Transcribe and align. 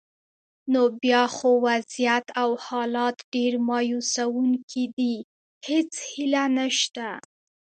نو 0.71 0.81
بیا 1.01 1.23
خو 1.35 1.49
وضعیت 1.67 2.25
او 2.41 2.49
حالات 2.65 3.17
ډېر 3.33 3.53
مایوسونکي 3.67 4.85
دي، 4.97 5.15
هیڅ 5.67 5.91
هیله 6.11 6.43
نشته. 6.57 7.07